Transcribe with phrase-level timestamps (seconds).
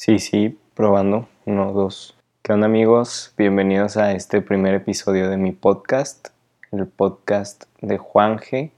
[0.00, 1.28] Sí, sí, probando.
[1.44, 2.16] Uno, dos.
[2.42, 3.34] ¿Qué onda amigos?
[3.36, 6.28] Bienvenidos a este primer episodio de mi podcast,
[6.70, 8.70] el podcast de Juan G.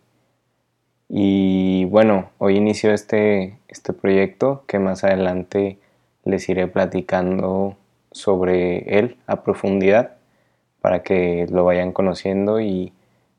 [1.10, 5.78] Y bueno, hoy inicio este, este proyecto que más adelante
[6.24, 7.76] les iré platicando
[8.12, 10.16] sobre él a profundidad
[10.80, 12.94] para que lo vayan conociendo y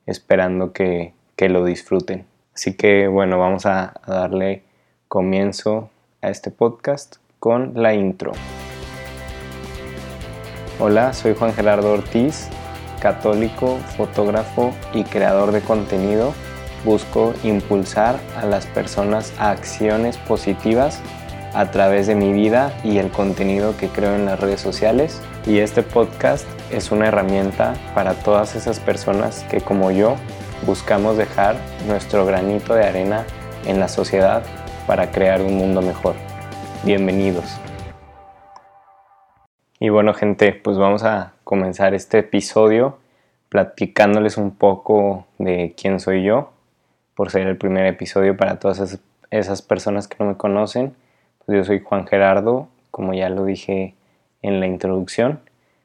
[0.05, 2.27] esperando que, que lo disfruten.
[2.54, 4.61] Así que bueno, vamos a darle
[5.07, 5.89] comienzo
[6.21, 8.33] a este podcast con la intro.
[10.79, 12.47] Hola, soy Juan Gerardo Ortiz,
[13.01, 16.35] católico, fotógrafo y creador de contenido.
[16.85, 21.01] Busco impulsar a las personas a acciones positivas
[21.55, 25.19] a través de mi vida y el contenido que creo en las redes sociales.
[25.47, 30.15] Y este podcast es una herramienta para todas esas personas que como yo
[30.68, 31.55] buscamos dejar
[31.87, 33.25] nuestro granito de arena
[33.66, 34.44] en la sociedad
[34.85, 36.30] para crear un mundo mejor
[36.83, 37.59] bienvenidos.
[39.80, 42.97] Y bueno gente, pues vamos a comenzar este episodio
[43.49, 46.51] platicándoles un poco de quién soy yo,
[47.13, 50.95] por ser el primer episodio para todas esas, personas que no me conocen.
[51.45, 53.93] Pues yo soy Juan Gerardo, como ya lo dije
[54.41, 55.39] en la introducción.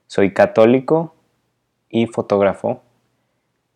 [0.06, 1.14] Soy católico
[1.90, 2.80] y fotógrafo.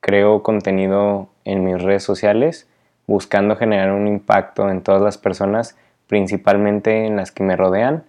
[0.01, 2.69] Creo contenido en mis redes sociales
[3.07, 5.77] buscando generar un impacto en todas las personas
[6.11, 8.03] principalmente en las que me rodean,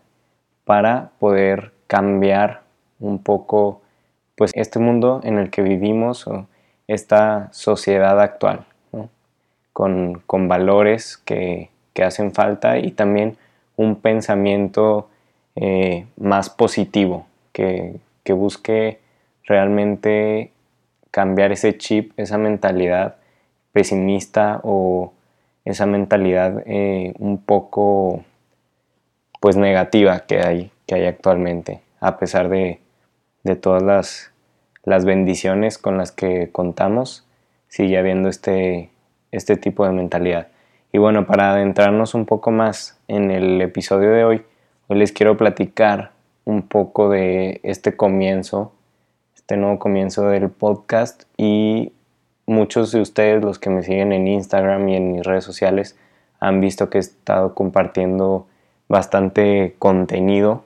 [0.65, 2.63] para poder cambiar
[2.99, 3.83] un poco
[4.35, 6.47] pues este mundo en el que vivimos o
[6.87, 8.65] esta sociedad actual,
[9.71, 11.69] con, valores que,
[12.03, 13.37] hacen falta y también
[13.75, 15.07] un pensamiento
[15.55, 18.99] eh, más positivo, que, que busque
[19.43, 20.51] realmente
[21.11, 23.17] cambiar ese chip, esa mentalidad
[23.73, 25.13] pesimista o
[25.65, 28.23] esa mentalidad eh, un poco
[29.39, 32.79] pues negativa que hay, que hay actualmente, a pesar de,
[33.59, 34.31] todas las,
[34.83, 37.25] las, bendiciones con las que contamos,
[37.67, 38.91] sigue habiendo este,
[39.31, 40.47] este tipo de mentalidad.
[40.93, 44.45] Y bueno, para adentrarnos un poco más en el episodio de hoy,
[44.87, 46.11] hoy les quiero platicar
[46.45, 48.73] un poco de este comienzo,
[49.35, 51.93] este nuevo comienzo del podcast y
[52.51, 55.97] muchos de ustedes, los que me siguen en Instagram y en mis redes sociales,
[56.39, 58.47] han visto que he estado compartiendo
[58.87, 60.63] bastante contenido.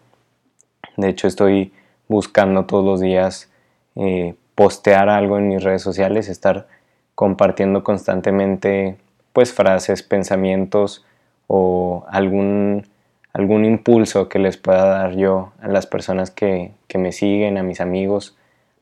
[0.97, 1.72] De hecho, estoy
[2.07, 3.50] buscando todos los días
[3.96, 6.68] eh, postear algo en mis redes sociales, estar
[7.13, 8.97] compartiendo constantemente
[9.31, 11.06] pues frases, pensamientos
[11.47, 12.88] o algún,
[13.34, 17.63] algún impulso que les pueda dar yo a las personas que, que me siguen, a
[17.63, 18.38] mis amigos,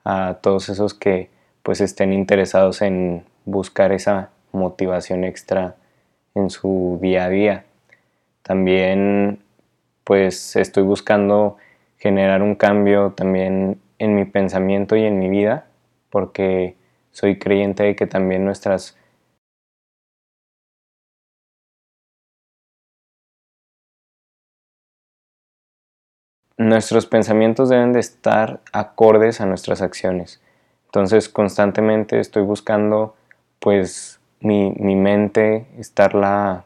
[0.05, 1.32] a todos esos que
[1.63, 5.75] pues estén interesados en buscar esa motivación extra
[6.35, 7.66] en su día a día.
[8.44, 9.40] También
[10.03, 11.57] pues estoy buscando
[11.97, 15.66] generar un cambio también en mi pensamiento y en mi vida
[16.09, 16.75] porque
[17.12, 18.97] soy creyente de que también nuestras
[26.57, 30.41] nuestros pensamientos deben de estar acordes a nuestras acciones.
[30.93, 33.15] Entonces constantemente estoy buscando
[33.57, 36.65] pues mi, mente estarla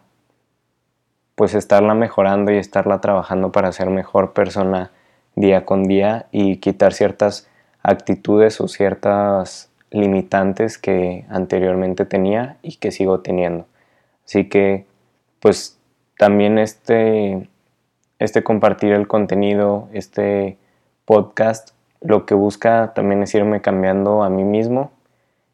[1.35, 4.91] pues estarla mejorando y estarla trabajando para ser mejor persona
[5.35, 7.47] día con día y quitar ciertas
[7.83, 13.65] actitudes o ciertas limitantes que anteriormente tenía y que sigo teniendo.
[14.25, 14.85] Así que
[15.39, 15.79] pues
[16.17, 17.47] también este,
[18.19, 20.57] este compartir el contenido, este
[21.05, 24.91] podcast lo que busca también es irme cambiando a mí mismo,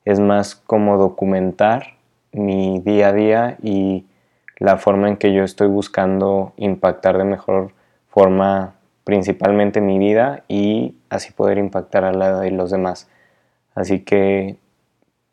[0.05, 1.95] es más como documentar
[2.31, 4.05] mi día a día y
[4.57, 7.71] la forma en que yo estoy buscando impactar de mejor
[8.07, 13.09] forma principalmente mi vida y así poder impactar a la de los demás.
[13.75, 14.57] Así que,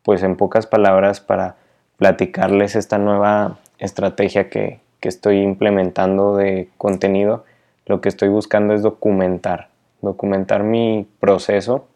[0.03, 1.55] pues en pocas palabras, para
[1.97, 7.45] platicarles esta nueva estrategia que, que estoy implementando de contenido,
[7.85, 9.70] lo que estoy buscando es documentar
[10.01, 11.87] documentar mi proceso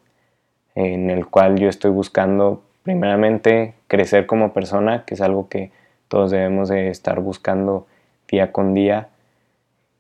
[0.76, 5.72] en el cual yo estoy buscando primeramente crecer como persona, que es algo que
[6.08, 7.88] todos debemos de estar buscando
[8.28, 9.10] día con día,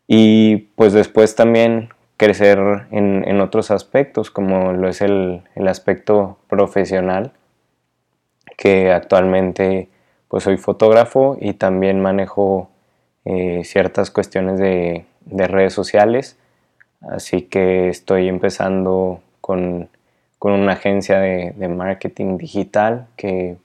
[0.07, 2.59] y pues después también crecer
[2.91, 7.31] en, otros aspectos, como lo es el, aspecto profesional,
[8.57, 9.89] que actualmente
[10.27, 12.69] pues soy fotógrafo y también manejo
[13.25, 15.05] eh, ciertas cuestiones de
[15.47, 16.37] redes sociales
[17.01, 19.89] Así que estoy empezando con,
[20.39, 23.57] una agencia de, marketing digital que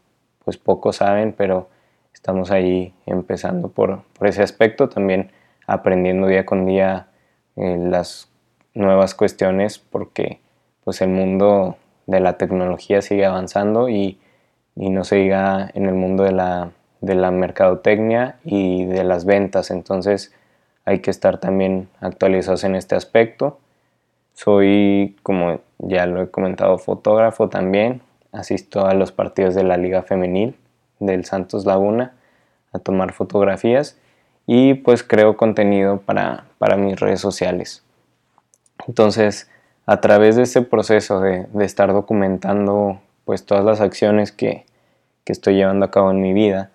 [0.44, 1.68] pues pocos saben, pero
[2.14, 5.30] estamos ahí empezando por, ese aspecto, también
[5.66, 7.08] aprendiendo día con día
[7.56, 8.30] eh, las
[8.74, 10.40] nuevas cuestiones porque
[10.84, 14.18] pues el mundo de la tecnología sigue avanzando y,
[14.74, 16.70] no se diga en el mundo de la,
[17.02, 19.70] de la mercadotecnia y de las ventas.
[19.70, 20.32] Entonces
[20.90, 23.60] hay que estar también actualizados en este aspecto.
[24.34, 28.02] Soy, como ya lo he comentado, fotógrafo también.
[28.32, 30.56] Asisto a los partidos de la Liga Femenil
[30.98, 32.14] del Santos Laguna
[32.72, 33.98] a tomar fotografías
[34.46, 37.84] y pues creo contenido para, para mis redes sociales.
[38.88, 39.48] Entonces,
[39.86, 44.66] a través de este proceso de, de estar documentando pues todas las acciones que,
[45.24, 46.70] que estoy llevando a cabo en mi vida,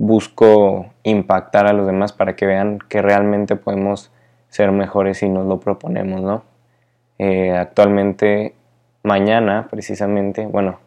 [0.00, 4.10] busco impactar a los demás para que vean que realmente podemos
[4.48, 6.42] ser mejores si nos lo proponemos, ¿no?
[7.18, 8.54] Eh, actualmente,
[9.02, 10.78] mañana precisamente, bueno,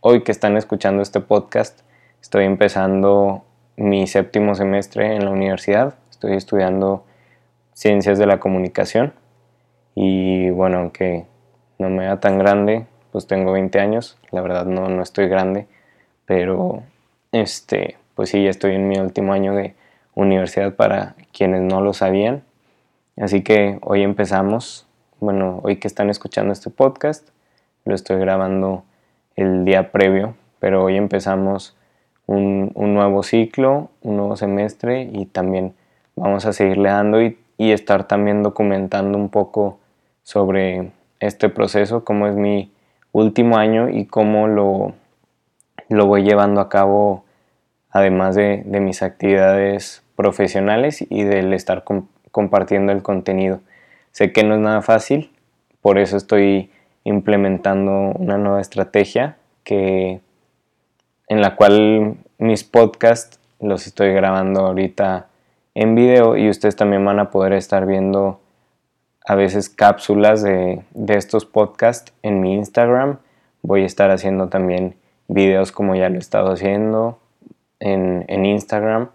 [0.00, 1.82] hoy que están escuchando este podcast,
[2.20, 3.44] estoy empezando
[3.76, 7.04] mi séptimo semestre en la universidad, estoy estudiando
[7.72, 9.12] ciencias de la comunicación.
[9.94, 11.24] Y bueno, aunque
[11.78, 15.68] no me da tan grande, pues tengo 20 años, la verdad no, no estoy grande,
[16.26, 16.82] pero
[17.30, 19.74] este, pues sí, ya estoy en mi último año de
[20.14, 22.42] universidad para quienes no lo sabían.
[23.16, 24.88] Así que hoy empezamos,
[25.20, 27.28] bueno, hoy que están escuchando este podcast,
[27.84, 28.84] lo estoy grabando
[29.36, 31.76] el día previo, pero hoy empezamos
[32.26, 35.74] un, nuevo ciclo, un nuevo semestre y también
[36.16, 39.78] vamos a seguirle dando y, y estar también documentando un poco
[40.22, 40.90] sobre
[41.20, 42.72] este proceso, cómo es mi
[43.12, 44.94] último año y cómo lo,
[45.90, 47.25] lo voy llevando a cabo
[47.90, 51.84] además de, mis actividades profesionales y del estar
[52.30, 53.60] compartiendo el contenido.
[54.12, 55.30] Sé que no es nada fácil,
[55.80, 56.70] por eso estoy
[57.04, 60.20] implementando una nueva estrategia que
[61.28, 65.28] en la cual mis podcasts los estoy grabando ahorita
[65.74, 68.40] en video y ustedes también van a poder estar viendo
[69.26, 73.18] a veces cápsulas de, de estos podcasts en mi Instagram.
[73.62, 74.96] Voy a estar haciendo también
[75.28, 77.18] videos como ya lo he estado haciendo,
[77.80, 79.10] en, Instagram.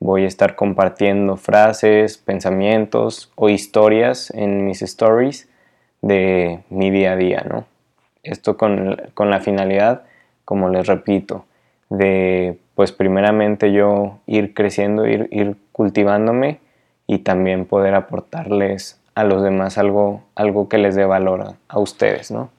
[0.00, 5.48] Voy a estar compartiendo frases, pensamientos o historias en mis stories
[6.00, 7.64] de mi día a día, ¿no?
[8.22, 10.02] Esto con, la finalidad,
[10.44, 11.44] como les repito,
[11.88, 16.58] de pues primeramente yo ir creciendo, ir, ir cultivándome
[17.06, 21.78] y también poder aportarles a los demás algo, algo que les dé valor a, a
[21.78, 22.50] ustedes, ¿no?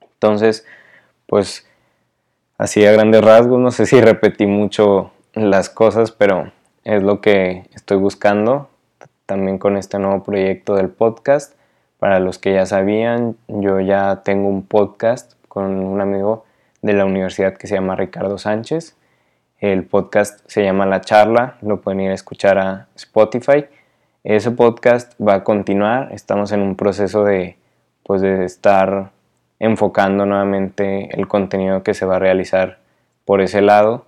[0.00, 0.66] Entonces,
[1.26, 1.66] pues
[2.58, 3.58] así a grandes rasgos.
[3.58, 6.52] No sé si repetí mucho las cosas, pero
[6.84, 8.68] es lo que estoy buscando
[9.26, 11.54] también con este nuevo proyecto del podcast.
[11.98, 16.44] Para los que ya sabían, yo ya tengo un podcast con un amigo
[16.82, 18.96] de la universidad que se llama Ricardo Sánchez.
[19.58, 23.64] El podcast se llama La Charla, lo pueden ir a escuchar a Spotify.
[24.22, 27.56] Ese podcast va a continuar, estamos en un proceso de,
[28.02, 29.12] pues, de estar
[29.58, 32.78] enfocando nuevamente el contenido que se va a realizar
[33.24, 34.06] por ese lado.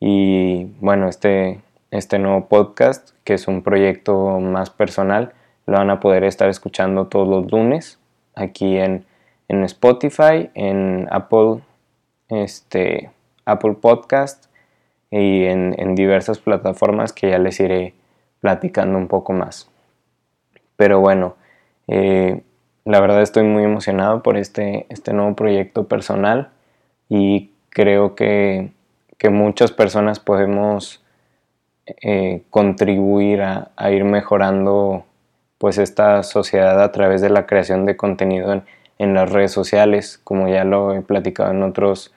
[0.00, 1.60] Y bueno, este,
[1.90, 5.32] este nuevo podcast, que es un proyecto más personal,
[5.66, 7.98] lo van a poder estar escuchando todos los lunes
[8.34, 9.06] aquí en,
[9.48, 11.60] Spotify, en Apple,
[12.28, 13.10] este,
[13.44, 14.46] Apple Podcast
[15.10, 17.94] y en, diversas plataformas que ya les iré
[18.40, 19.70] platicando un poco más.
[20.76, 21.36] Pero bueno,
[21.86, 22.42] eh,
[22.84, 26.50] la verdad estoy muy emocionado por este, este nuevo proyecto personal
[27.08, 28.72] y creo que,
[29.30, 31.02] muchas personas podemos
[31.86, 35.06] eh, contribuir a, ir mejorando
[35.56, 38.64] pues esta sociedad a través de la creación de contenido en,
[38.98, 42.12] en, las redes sociales, como ya lo he platicado en otros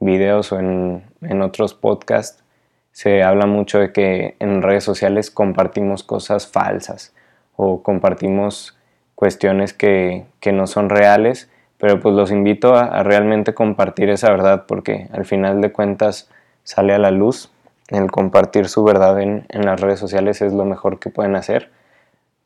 [0.00, 2.42] videos o en, en otros podcasts.
[2.90, 7.14] Se habla mucho de que en redes sociales compartimos cosas falsas
[7.54, 8.77] o compartimos
[9.18, 15.08] cuestiones que, no son reales, pero pues los invito a, realmente compartir esa verdad porque
[15.12, 16.30] al final de cuentas
[16.62, 17.50] sale a la luz.
[17.88, 21.68] El compartir su verdad en, las redes sociales es lo mejor que pueden hacer.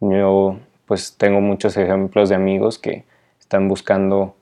[0.00, 3.04] Yo pues tengo muchos ejemplos de amigos que
[3.38, 4.34] están buscando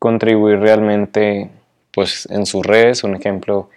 [0.00, 1.50] contribuir realmente
[1.92, 3.04] pues en sus redes.
[3.04, 3.70] Un ejemplo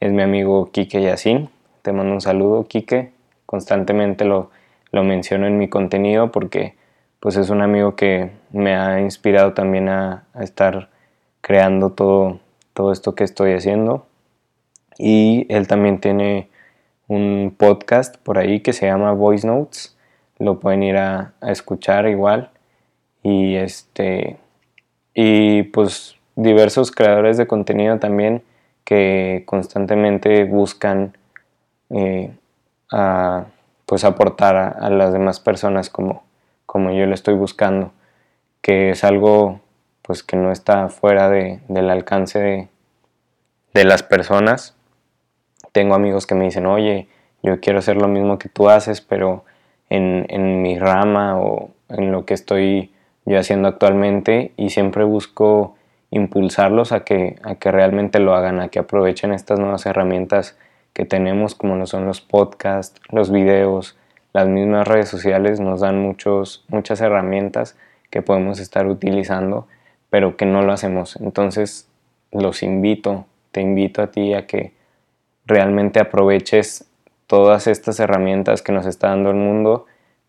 [0.00, 1.48] es mi amigo Kike Yacine.
[1.80, 3.10] Te mando un saludo, Kike.
[3.46, 4.50] Constantemente lo,
[4.92, 6.76] lo menciono en mi contenido porque
[7.20, 10.88] pues es un amigo que me ha inspirado también a, estar
[11.40, 12.40] creando todo,
[12.74, 14.06] todo esto que estoy haciendo.
[14.98, 16.48] Y él también tiene
[17.08, 19.96] un podcast por ahí que se llama Voice Notes.
[20.38, 22.50] Lo pueden ir a, escuchar igual.
[23.22, 24.38] Y este.
[25.14, 28.44] Y pues diversos creadores de contenido también
[28.84, 31.16] que constantemente buscan
[31.90, 32.30] eh,
[33.86, 36.27] pues aportar a, las demás personas como
[36.68, 37.92] como yo lo estoy buscando,
[38.60, 39.62] que es algo
[40.02, 42.68] pues que no está fuera de, del alcance de,
[43.72, 44.76] de las personas.
[45.72, 47.08] Tengo amigos que me dicen, oye,
[47.42, 49.46] yo quiero hacer lo mismo que tú haces, pero
[49.88, 52.92] en, en mi rama o en lo que estoy
[53.24, 55.74] yo haciendo actualmente y siempre busco
[56.10, 60.58] impulsarlos a que, a que realmente lo hagan, a que aprovechen estas nuevas herramientas
[60.92, 63.97] que tenemos como lo son los podcasts, los videos,
[64.38, 67.76] las mismas redes sociales nos dan muchos, muchas herramientas
[68.08, 69.66] que podemos estar utilizando,
[70.10, 71.16] pero que no lo hacemos.
[71.16, 71.88] Entonces
[72.30, 74.74] los invito, te invito a ti a que
[75.44, 76.88] realmente aproveches
[77.26, 79.86] todas estas herramientas que nos está dando el mundo,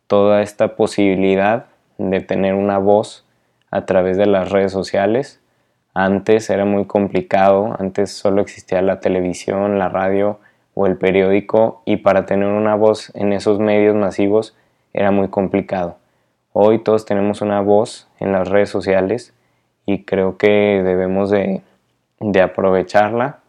[0.08, 1.68] toda esta posibilidad
[2.00, 3.28] de tener una voz
[3.70, 5.40] a través de las redes sociales.
[5.94, 10.40] Antes era muy complicado, antes solo existía la televisión, la radio
[10.80, 14.56] o el periódico y para tener una voz en esos medios masivos
[14.94, 15.98] era muy complicado.
[16.54, 19.34] Hoy todos tenemos una voz en las redes sociales
[19.86, 21.64] y creo que debemos de,
[22.22, 23.40] de aprovecharla.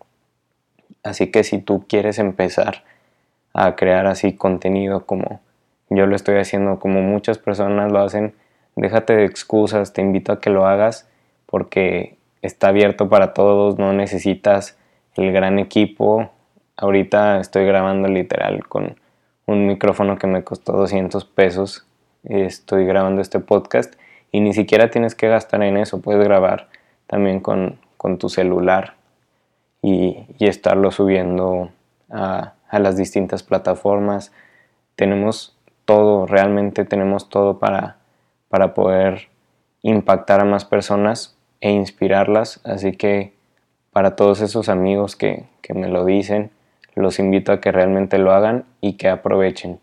[1.05, 2.83] Así que si tú quieres empezar
[3.55, 5.41] a crear así contenido como
[5.89, 8.35] yo lo estoy haciendo, como muchas personas lo hacen,
[8.75, 11.09] déjate de excusas, te invito a que lo hagas
[11.47, 14.77] porque está abierto para todos, no necesitas
[15.15, 16.33] el gran equipo.
[16.81, 18.97] Ahorita estoy grabando literal con
[19.47, 21.87] un micrófono que me costó 200 pesos.
[22.25, 23.95] Estoy grabando este podcast
[24.33, 26.69] y ni siquiera tienes que gastar en eso, puedes grabar
[27.07, 27.79] también con,
[28.19, 28.95] tu celular
[29.83, 31.71] y, estarlo subiendo
[32.11, 34.33] a, las distintas plataformas.
[34.97, 38.01] Tenemos todo, realmente tenemos todo para
[38.51, 39.29] para poder
[39.83, 42.61] impactar a más personas e inspirarlas.
[42.65, 43.33] Así que
[43.93, 46.51] para todos esos amigos que, me lo dicen,
[47.01, 49.81] los invito a que realmente lo hagan y que aprovechen.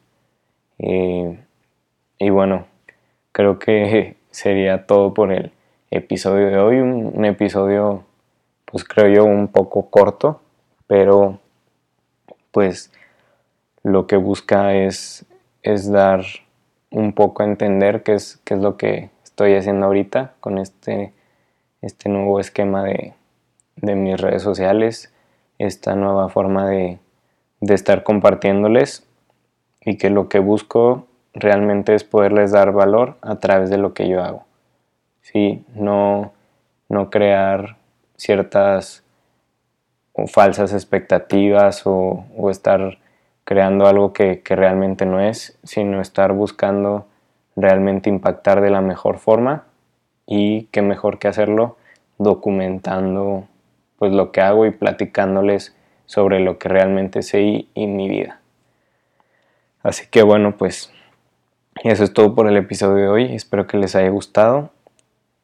[2.19, 2.65] Y bueno,
[3.31, 5.51] creo que sería todo por el
[5.91, 6.79] episodio de hoy.
[6.79, 8.03] Un, episodio,
[8.65, 10.41] pues creo yo, un poco corto,
[10.87, 11.39] pero
[12.51, 12.91] pues
[13.83, 15.25] lo que busca es,
[15.61, 16.23] es dar
[16.89, 21.13] un poco a entender qué es, qué es lo que estoy haciendo ahorita con este,
[21.81, 23.13] este nuevo esquema de,
[23.75, 25.13] mis redes sociales,
[25.59, 26.97] esta nueva forma de,
[27.61, 29.07] estar compartiéndoles
[29.81, 34.07] y que lo que busco realmente es poderles dar valor a través de lo que
[34.07, 34.45] yo hago.
[35.21, 35.65] ¿Sí?
[35.75, 36.33] No,
[36.89, 37.77] no crear
[38.15, 39.03] ciertas
[40.27, 42.97] falsas expectativas o, o estar
[43.47, 47.07] creando algo que, realmente no es, sino estar buscando
[47.55, 49.63] realmente impactar de la mejor forma
[50.25, 51.77] y qué mejor que hacerlo
[52.17, 53.47] documentando
[53.97, 55.76] pues lo que hago y platicándoles
[56.07, 58.39] sobre lo que realmente sé y, mi vida.
[59.83, 60.91] Así que bueno, pues
[61.83, 63.35] eso es todo por el episodio de hoy.
[63.35, 64.71] Espero que les haya gustado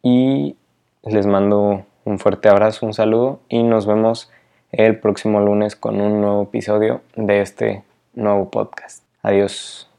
[0.02, 0.56] y
[1.04, 4.32] les mando un fuerte abrazo, un saludo y nos vemos
[4.72, 7.84] el próximo lunes con un nuevo episodio de este
[8.16, 9.04] nuevo podcast.
[9.22, 9.93] Adiós.